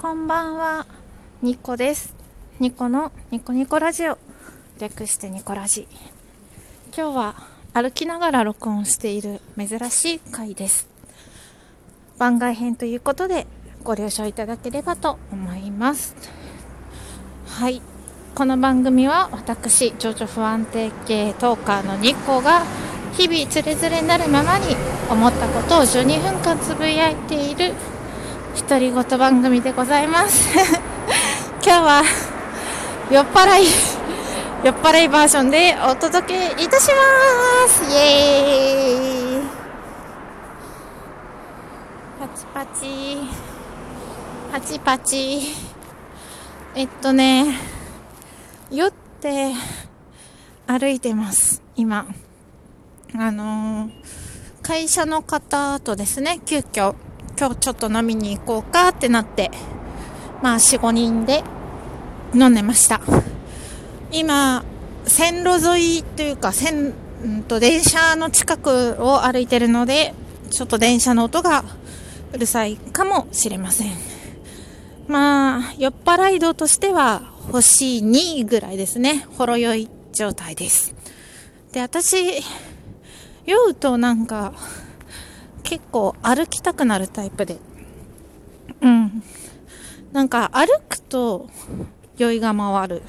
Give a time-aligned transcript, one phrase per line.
[0.00, 0.86] こんばんは、
[1.42, 2.14] ニコです。
[2.60, 4.16] ニコのニコニコラジオ。
[4.78, 5.88] 略してニコラジ。
[6.96, 7.34] 今日は
[7.74, 10.88] 歩きながら録音している珍しい回です。
[12.16, 13.48] 番外編ということで
[13.82, 16.14] ご了承いただければと思います。
[17.48, 17.82] はい。
[18.36, 22.62] この番組は私、情緒不安定系トーカーのニコが
[23.14, 24.76] 日々つれづれなるままに
[25.10, 27.72] 思ったことを12分間つぶやいている
[28.66, 30.48] 独り言番組でございます。
[31.62, 32.02] 今日は
[33.10, 33.66] 酔っ払い
[34.64, 37.84] 酔っ払いバージョンでお届けいたします。
[37.90, 39.46] イエーイ。
[42.20, 43.18] パチパチ。
[44.52, 45.54] パチパチ。
[46.74, 47.58] えっとね
[48.70, 48.90] 酔っ
[49.20, 49.52] て
[50.66, 51.62] 歩いてます。
[51.76, 52.06] 今。
[53.16, 54.28] あのー
[54.68, 56.94] 会社の方とですね急遽
[57.38, 59.52] 今日ちょっと飲みに行こうかってなって、
[60.42, 61.44] まあ4、5人で
[62.34, 63.00] 飲んでました。
[64.10, 64.64] 今、
[65.06, 70.14] 線路沿いというか、線、うんと電車の近くを歩いてるので、
[70.50, 71.64] ちょっと電車の音が
[72.32, 73.92] うるさいかもしれません。
[75.06, 79.26] まあ、酔っ払い度としては星2ぐらいですね。
[79.36, 80.92] ほろ酔い状態です。
[81.70, 82.42] で、私、
[83.46, 84.54] 酔うとなんか、
[85.62, 87.58] 結構歩きたくなるタイプで。
[88.80, 89.22] うん。
[90.12, 91.48] なんか歩くと
[92.16, 93.02] 酔いが回る。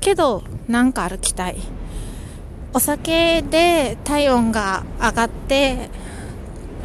[0.00, 1.56] けど、なんか歩きたい。
[2.72, 5.90] お酒で体温が上がって、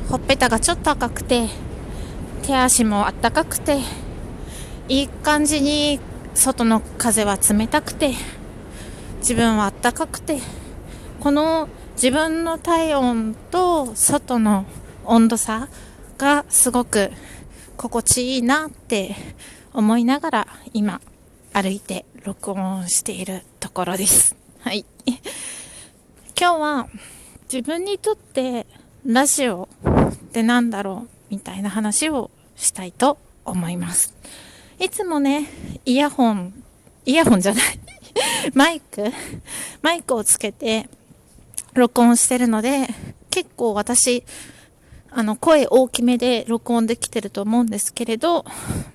[0.10, 1.48] ほっぺたがちょっと赤くて、
[2.44, 3.80] 手足もあったかくて、
[4.88, 6.00] いい感じに
[6.34, 8.14] 外の風は冷たくて、
[9.20, 10.40] 自分はあったかくて、
[11.20, 14.66] この自分の体温と外の
[15.06, 15.70] 温度差
[16.18, 17.12] がすごく
[17.78, 19.16] 心地いいなって
[19.74, 21.00] 思いながら今
[21.54, 24.36] 歩いて録音しているところです。
[24.60, 24.86] はい。
[26.38, 26.88] 今日は
[27.52, 28.68] 自分にとって
[29.06, 29.70] ラジオ
[30.12, 34.14] ってなんだろうみたいな話をしたいと思います。
[34.80, 35.48] いつもね、
[35.86, 36.54] イヤホン、
[37.06, 37.64] イヤホンじゃない
[38.54, 39.14] マイク
[39.82, 40.90] マイクをつけて
[41.76, 42.88] 録音してるので、
[43.30, 44.24] 結構私、
[45.12, 48.46] あの、声大きめで録音できてると思うんですけれど、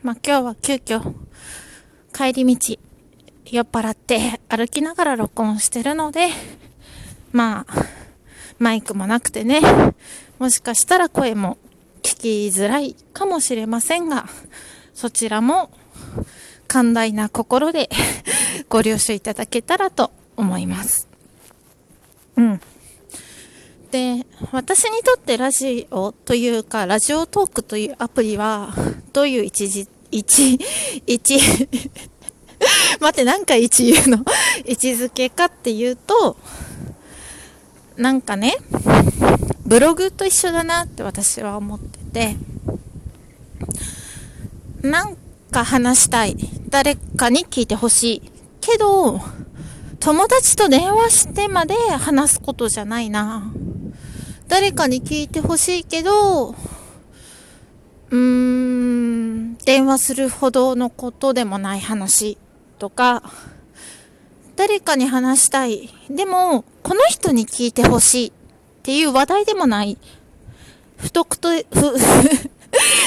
[0.03, 1.15] まあ、今日は急遽、
[2.13, 2.79] 帰り道、
[3.47, 6.29] 酔っ払って歩きながら録音してるので、
[7.33, 7.87] まあ、
[8.59, 9.61] マイクもなくてね、
[10.39, 11.59] もしかしたら声も
[12.03, 14.27] 聞きづらいかもしれませんが、
[14.95, 15.71] そちらも
[16.67, 17.91] 寛大な心で
[18.69, 21.09] ご了承いただけたらと思います。
[22.37, 22.61] うん。
[23.91, 28.73] で、私にとってラジオというか、ラジオトークというアプリは、
[29.13, 30.61] どういう位置、位置、
[31.07, 31.41] 位置、
[33.01, 34.25] 待って、なんか位置言うの
[34.65, 36.37] 位置づけかっていうと、
[37.97, 38.57] なんかね、
[39.67, 42.37] ブログと一緒だなって私は思ってて、
[44.83, 45.17] なん
[45.51, 46.37] か話したい。
[46.69, 48.23] 誰かに聞いてほしい。
[48.61, 49.21] けど、
[49.99, 53.53] 友達と電話してまで話すことじゃないな。
[54.51, 62.37] 誰かに聞いてほしいけど、うーん、電話するほどのことでもない話
[62.81, 63.23] とか、
[64.57, 65.89] 誰かに話したい。
[66.11, 68.33] でも、この人に聞いてほしいっ
[68.83, 69.97] ていう話題でもない。
[70.97, 71.97] 不特定、不、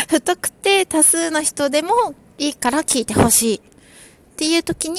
[0.07, 3.57] 不特定多数の人でもいいから聞いてほしい。
[3.57, 3.61] っ
[4.37, 4.97] ていう時に、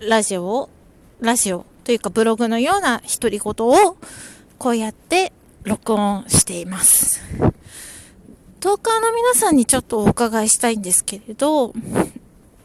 [0.00, 0.70] ラジオを
[1.20, 3.96] ラジオというかブログのような独り言を
[4.56, 5.34] こうやって
[5.64, 7.20] 録音しています。
[8.60, 11.72] トーカーの皆さんにちょっとお伺いしたいんですけれど、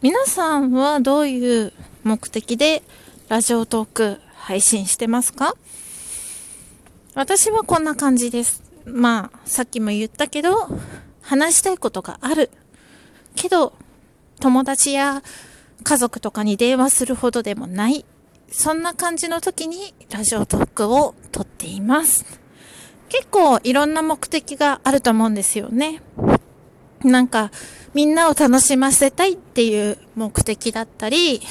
[0.02, 2.84] 皆さんはどういう目的で
[3.30, 5.56] ラジオトーク配信してますか？
[7.16, 8.64] 私はこんな感じです。
[8.86, 10.70] まあ、さっきも言ったけど、
[11.22, 12.52] 話したいことがある。
[13.36, 13.74] けど、
[14.40, 15.24] 友達や
[15.84, 18.06] 家族とかに電話するほどでもない。
[18.50, 22.40] そんな感じの時にラジオトークを撮っています。
[23.10, 26.02] 結構いろんな目的があると思うんですよね。
[27.04, 27.52] なんか、
[27.94, 31.42] みんなを楽しませたいっていう目的だったり、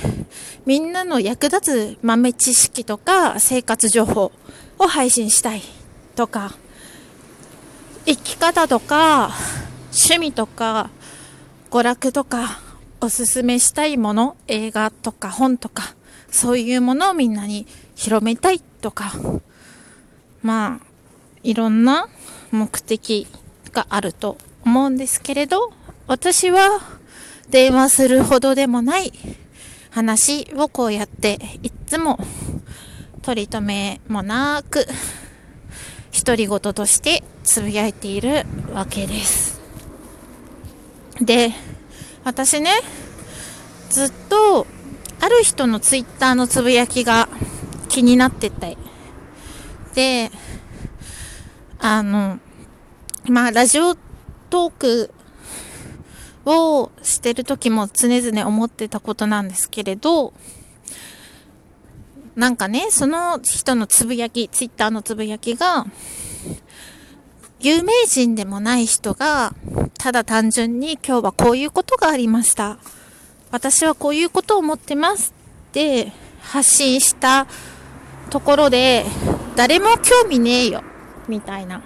[0.64, 4.32] みんなの役立つ豆知識とか生活情報
[4.78, 5.62] を配信したい
[6.14, 6.54] とか、
[8.04, 9.30] 生き方とか、
[9.92, 10.90] 趣味とか、
[11.70, 12.60] 娯楽とか、
[13.00, 15.94] おすすめしたいもの、映画とか本とか、
[16.30, 19.12] そういうものをみんなに広めたいとか、
[20.42, 20.86] まあ、
[21.46, 22.08] いろんな
[22.50, 23.28] 目的
[23.72, 25.72] があると思うんですけれど、
[26.08, 26.80] 私は
[27.48, 29.12] 電話するほどでもない
[29.90, 32.18] 話をこうやっていつも
[33.22, 34.86] 取り留めもなく
[36.12, 39.60] 独り言としてつぶやいているわけです。
[41.20, 41.52] で、
[42.24, 42.72] 私ね、
[43.90, 44.66] ずっと
[45.20, 47.28] ある人のツイッターのつぶやきが
[47.88, 48.76] 気になってて、
[49.94, 50.30] で、
[51.88, 52.40] あの、
[53.28, 53.94] まあ、ラジオ
[54.50, 55.10] トーク
[56.44, 60.32] をしてる時も常々思ってたことなんですけれど、
[62.34, 65.86] なんかね、その人のつぶやき、ツイッターのつぶやきが、
[67.60, 69.54] 有名人でもない人が、
[69.96, 72.78] ただ単純に今日はこういうことがありました。
[73.52, 75.32] 私はこういうことを思ってます
[75.68, 77.46] って発信した
[78.30, 79.06] ところで、
[79.54, 80.82] 誰も興味ねえよ、
[81.28, 81.82] みたいな。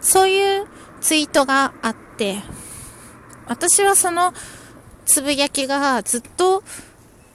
[0.00, 0.66] そういう
[1.00, 2.42] ツイートがあって、
[3.46, 4.32] 私はその
[5.06, 6.62] つぶやきがずっと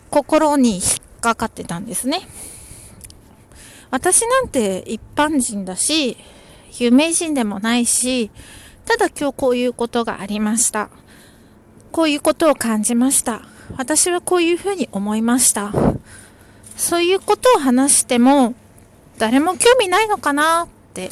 [0.09, 0.81] 心に引っ
[1.21, 2.21] かかってたんですね。
[3.89, 6.17] 私なんて一般人だし、
[6.79, 8.31] 有名人でもないし、
[8.85, 10.89] ただ今日こういうことがありました。
[11.91, 13.41] こういうことを感じました。
[13.77, 15.71] 私はこういうふうに思いました。
[16.75, 18.55] そういうことを話しても、
[19.19, 20.67] 誰も興味ないのかな？
[20.93, 21.09] って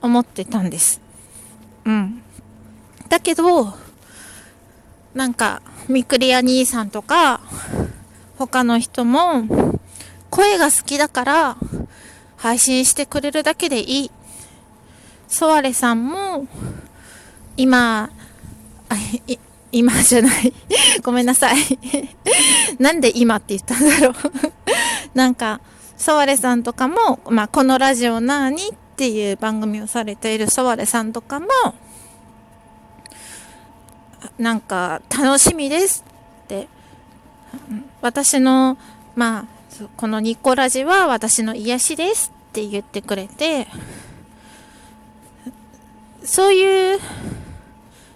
[0.00, 1.00] 思ってたんです。
[1.84, 2.22] うん。
[3.08, 3.72] だけど、
[5.14, 7.40] なんか、ミクリア兄さんとか、
[8.36, 9.44] 他の人も、
[10.30, 11.56] 声が好きだから、
[12.36, 14.10] 配信してくれるだけでいい。
[15.28, 16.48] ソワレさんも、
[17.56, 18.10] 今、
[18.88, 18.96] あ
[19.70, 20.52] 今じゃない。
[21.02, 21.56] ごめんなさい。
[22.80, 24.14] なんで今って言ったんだろう
[25.14, 25.60] なんか、
[25.96, 31.48] ソワレさんとかも、まあ、このラジオなーにっていう番組をされているソワレさんとかも、
[34.38, 36.04] なんか、楽しみです
[36.44, 36.68] って、
[38.00, 38.78] 私の、
[39.16, 39.46] まあ、
[39.96, 43.66] このニコラジは私の癒しですって言ってくれて、
[46.22, 47.00] そういう、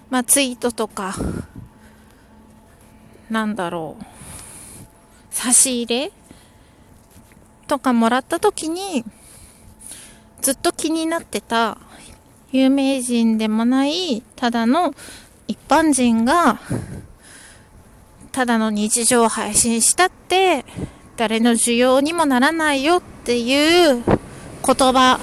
[0.09, 1.15] まあ、ツイートとか、
[3.29, 4.05] なんだろう、
[5.31, 6.11] 差し入れ
[7.67, 9.03] とかもらった時に、
[10.41, 11.77] ずっと気になってた、
[12.51, 14.93] 有名人でもない、ただの
[15.47, 16.59] 一般人が、
[18.31, 20.65] ただの日常を配信したって、
[21.15, 24.15] 誰の需要にもならないよっていう言
[24.93, 25.19] 葉、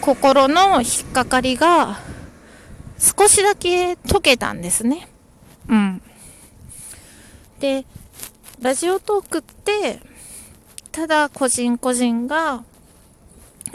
[0.00, 1.98] 心の引っかかりが
[2.98, 5.08] 少しだけ解けたんですね。
[5.68, 6.02] うん。
[7.60, 7.86] で、
[8.60, 10.00] ラジオトークって、
[10.92, 12.64] ただ個人個人が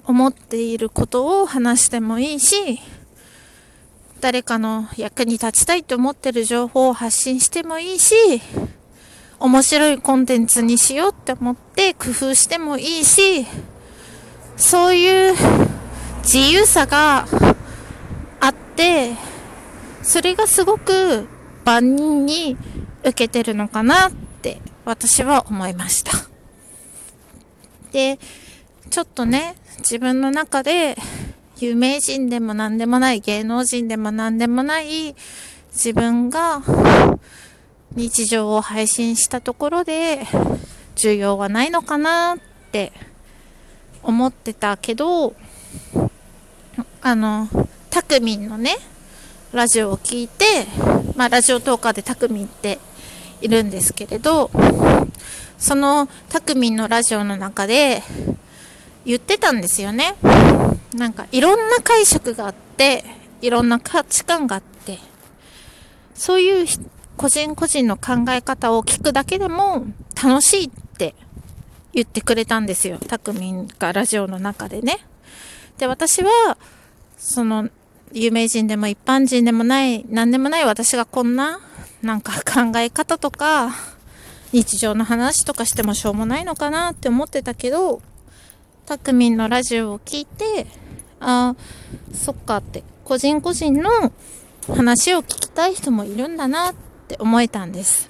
[0.06, 2.80] 思っていることを話してもいいし、
[4.22, 8.16] 誰かの役に立ちたいと思ってる情報を発信してもいいし、
[9.40, 13.46] 面白いコンテンツにしようって思って工夫してもいいし、
[14.57, 15.36] そういう
[16.24, 17.25] 自由さが
[18.42, 19.13] あって、
[20.04, 21.28] それがすごく
[21.63, 22.57] 万人に
[23.04, 24.12] 受けてるのかなっ
[24.42, 26.12] て私は思いました。
[27.92, 28.19] で、
[28.90, 30.98] ちょっとね、自分の中で
[31.60, 35.16] 有名人でも何でもない芸能人でも何でもない
[35.72, 36.62] 自分が
[37.96, 40.26] 日常を配信したところで
[40.96, 42.40] 需要はないのかなっ
[42.72, 42.92] て
[44.04, 45.36] 思ってたけど
[47.02, 47.48] あの、
[47.90, 48.76] たくみんのね、
[49.54, 50.46] ラジオを聞いて、
[51.16, 52.78] まあ、ラジオトーカーでたくみんって
[53.42, 54.52] いるんですけれど、
[55.58, 58.04] そのたくみんのラジオの中で
[59.09, 60.16] 言ってたんですよね。
[60.94, 63.04] なんかいろんな解釈があって、
[63.42, 64.99] いろんな価値観があって、
[66.13, 66.68] そういう
[67.18, 69.87] 個人個人の考え方を聞くだけでも
[70.21, 71.16] 楽しいって
[71.92, 72.99] 言ってくれたんですよ。
[72.99, 74.99] たくみんがラジオの中でね。
[75.80, 76.30] で、私は、
[77.18, 77.68] その、
[78.13, 81.59] 有名人でも一般人でもない、何でもない私がこんな、
[82.04, 83.71] なんか考え方とか、
[84.51, 88.04] 日常の話とかしてもしょうもないのかなって思ってたけど、
[88.90, 90.66] たくみんのラジオを聞いて、
[91.19, 91.56] ああ、
[92.12, 93.92] そっかって、個人個人の
[94.68, 96.74] 話を聞きたい人もいるんだなっ
[97.08, 98.10] て思えたんです。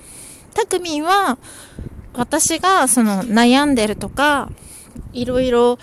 [0.53, 1.37] たくみんは、
[2.13, 4.51] 私がその悩んでるとか、
[5.11, 5.77] いろいろ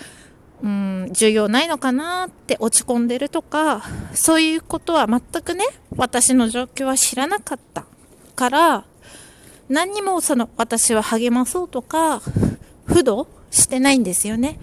[0.63, 3.83] うん、需要ないのかなって落ち込んでるとか、
[4.15, 5.63] そういうことは全くね、
[5.95, 7.85] 私の状況は知らなかった
[8.35, 8.85] から、
[9.69, 12.23] 何にもその私は励まそうとか、
[12.87, 14.59] 不動してないんですよね。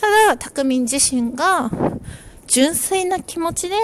[0.00, 1.70] ただ、たくみん自身が
[2.46, 3.76] 純粋な気持ちで、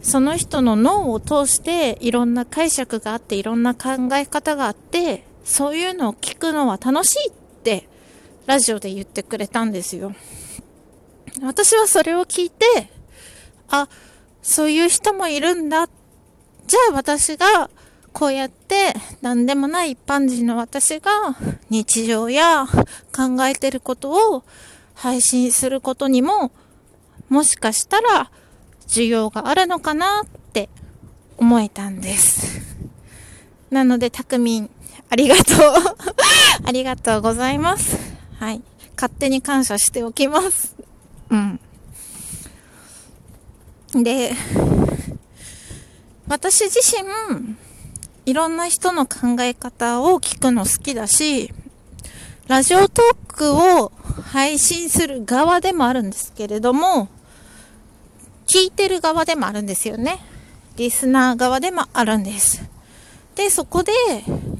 [0.00, 7.32] その人の脳を通していろんな解釈があっていろんな考え方があってそういうのを聞くのは楽しいっ
[7.64, 7.88] て
[8.46, 10.14] ラジオで言ってくれたんですよ。
[11.42, 12.64] 私はそれを聞いて、
[13.68, 13.88] あ、
[14.42, 15.88] そういう人もいるんだ。
[16.66, 17.68] じゃあ私が
[18.12, 21.10] こうやって何でもない一般人の私が
[21.68, 22.66] 日常や
[23.14, 24.44] 考えてることを
[24.96, 26.50] 配信することにも
[27.28, 28.30] もしかしたら
[28.88, 30.68] 需要があるのかなって
[31.36, 32.60] 思えたんです。
[33.70, 34.70] なので、たくみん、
[35.10, 35.46] ありがとう。
[36.64, 37.98] ありがとうございます。
[38.38, 38.62] はい。
[38.96, 40.74] 勝手に感謝しておきます。
[41.30, 41.60] うん。
[44.02, 44.34] で、
[46.28, 47.56] 私自身、
[48.24, 51.52] いろんな人の考え方を聞くの好きだし、
[52.46, 53.92] ラジオトークを
[54.22, 57.08] 配信する側でもあるんですけれども、
[58.46, 60.18] 聞いてる側でもあるんですよね。
[60.76, 62.62] リスナー側でもあるんです。
[63.34, 63.92] で、そこで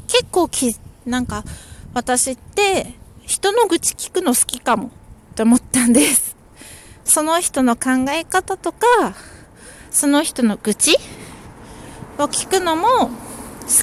[0.08, 1.44] 結構き、なんか
[1.94, 2.94] 私って
[3.24, 4.90] 人の愚痴聞くの好きかもっ
[5.34, 6.36] て思ったんです。
[7.04, 9.14] その人の考え方とか、
[9.90, 10.96] その人の愚痴
[12.18, 13.10] を聞くのも好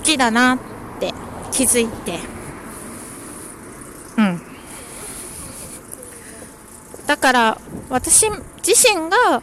[0.04, 0.60] きだなっ
[1.00, 1.14] て
[1.52, 2.20] 気づいて。
[4.18, 4.42] うん。
[7.08, 7.58] だから
[7.90, 8.30] 私
[8.68, 9.42] 自身が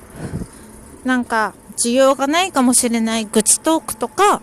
[1.03, 4.43] なんか需要がないかもしれない愚痴トークとか、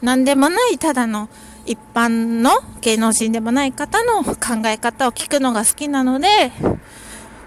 [0.00, 1.28] 何でもないただの
[1.66, 2.52] 一般の
[2.82, 6.52] 芸能人でもない方の考え方を聞くのが好きなので、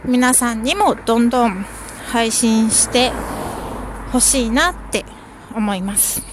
[0.04, 1.66] 皆さんにもどんどん
[2.12, 3.14] 配信して
[4.12, 5.06] ほしいなって
[5.56, 6.24] 思います。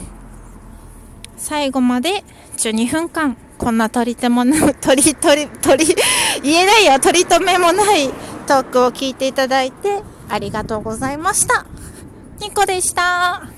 [1.36, 2.24] 最後まで
[2.56, 5.94] 12分間、こんな取り手もな、取り、取り、取り、
[6.42, 8.08] 言えないよ、取り留めもない
[8.46, 11.66] トークを聞いていただいて、ありがとうございました。
[12.40, 13.53] ニコでした。